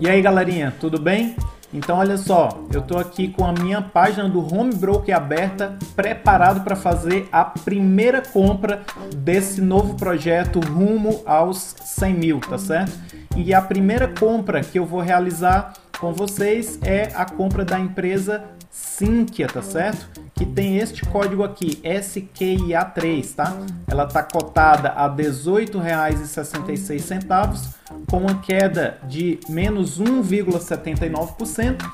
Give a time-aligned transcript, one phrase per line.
[0.00, 1.36] E aí galerinha, tudo bem?
[1.72, 6.64] Então olha só, eu estou aqui com a minha página do Home Broker aberta, preparado
[6.64, 8.82] para fazer a primeira compra
[9.14, 12.98] desse novo projeto rumo aos 100 mil, tá certo?
[13.36, 18.42] E a primeira compra que eu vou realizar com vocês é a compra da empresa
[18.70, 20.08] Sinqia, tá certo?
[20.34, 23.54] Que tem este código aqui, SQIA3, tá?
[23.86, 27.74] Ela tá cotada a R$ 18,66,
[28.10, 31.84] com uma queda de menos 1,79%.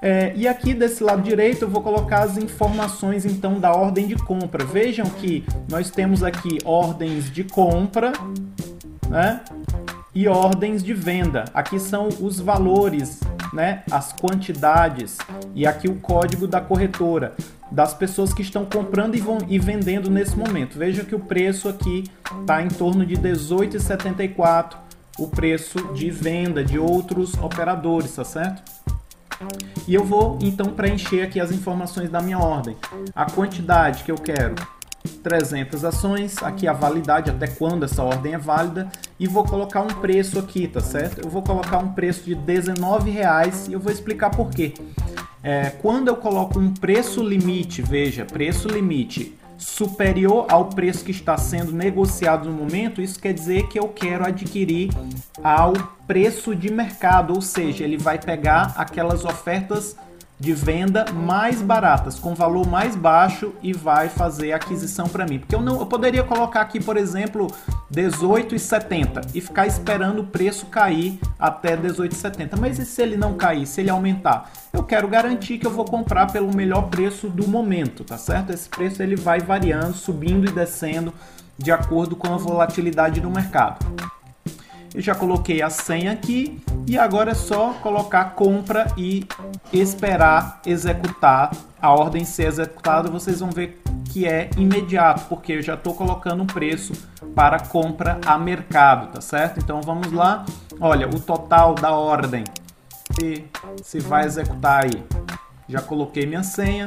[0.00, 4.14] É, e aqui desse lado direito eu vou colocar as informações então da ordem de
[4.14, 4.64] compra.
[4.64, 8.12] Vejam que nós temos aqui ordens de compra,
[9.08, 9.40] né?
[10.14, 11.44] E ordens de venda.
[11.52, 13.20] Aqui são os valores
[13.52, 15.16] né, as quantidades
[15.54, 17.34] e aqui o código da corretora
[17.70, 20.78] das pessoas que estão comprando e, vão, e vendendo nesse momento.
[20.78, 22.04] Veja que o preço aqui
[22.40, 24.76] está em torno de 18,74
[25.18, 28.62] o preço de venda de outros operadores, tá certo?
[29.86, 32.76] E eu vou então preencher aqui as informações da minha ordem.
[33.14, 34.54] A quantidade que eu quero,
[35.22, 39.88] 300 ações, aqui a validade, até quando essa ordem é válida, e vou colocar um
[40.00, 41.20] preço aqui, tá certo?
[41.24, 44.74] Eu vou colocar um preço de R$19,00 e eu vou explicar por quê.
[45.42, 51.36] É, quando eu coloco um preço limite, veja, preço limite superior ao preço que está
[51.36, 54.90] sendo negociado no momento, isso quer dizer que eu quero adquirir
[55.42, 55.72] ao
[56.06, 59.96] preço de mercado, ou seja, ele vai pegar aquelas ofertas
[60.40, 65.38] de venda mais baratas, com valor mais baixo e vai fazer aquisição para mim.
[65.38, 67.48] Porque eu não eu poderia colocar aqui, por exemplo,
[67.92, 72.58] 18,70 e ficar esperando o preço cair até 18,70.
[72.58, 74.50] Mas e se ele não cair, se ele aumentar?
[74.72, 78.52] Eu quero garantir que eu vou comprar pelo melhor preço do momento, tá certo?
[78.52, 81.12] Esse preço ele vai variando, subindo e descendo
[81.56, 83.84] de acordo com a volatilidade do mercado.
[84.94, 89.26] Eu já coloquei a senha aqui e agora é só colocar compra e
[89.72, 93.10] esperar executar a ordem ser executada.
[93.10, 93.80] Vocês vão ver
[94.10, 96.92] que é imediato, porque eu já estou colocando um preço
[97.34, 99.58] para compra a mercado, tá certo?
[99.58, 100.44] Então vamos lá.
[100.80, 102.44] Olha, o total da ordem
[103.18, 103.44] se,
[103.82, 105.02] se vai executar aí.
[105.68, 106.86] Já coloquei minha senha.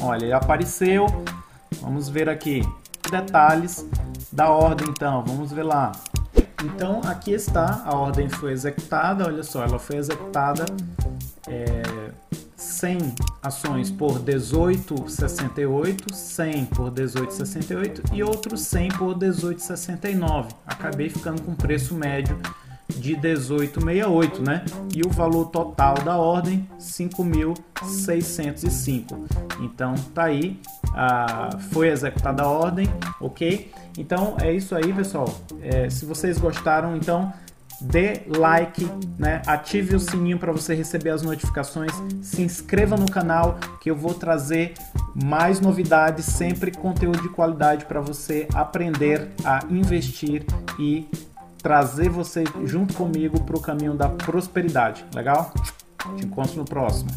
[0.00, 1.06] Olha, apareceu.
[1.80, 2.62] Vamos ver aqui
[3.10, 3.86] detalhes
[4.30, 5.24] da ordem então.
[5.24, 5.92] Vamos ver lá.
[6.64, 10.66] Então aqui está, a ordem foi executada, olha só, ela foi executada
[11.48, 11.82] é,
[12.56, 20.52] 100 ações por 18,68, 100 por 18,68 e outros 100 por 18,69.
[20.66, 22.38] Acabei ficando com preço médio
[22.88, 24.64] de 18,68, né?
[24.94, 29.26] E o valor total da ordem 5.605.
[29.60, 30.60] Então tá aí,
[30.94, 32.86] ah, foi executada a ordem,
[33.20, 33.72] ok?
[33.96, 35.28] Então é isso aí, pessoal.
[35.60, 37.32] É, se vocês gostaram, então
[37.80, 38.88] dê like,
[39.18, 39.42] né?
[39.46, 41.92] Ative o sininho para você receber as notificações.
[42.22, 44.74] Se inscreva no canal que eu vou trazer
[45.14, 50.44] mais novidades, sempre conteúdo de qualidade para você aprender a investir
[50.78, 51.08] e
[51.58, 55.04] trazer você junto comigo para o caminho da prosperidade.
[55.14, 55.52] Legal?
[56.16, 57.10] Te encontro no próximo.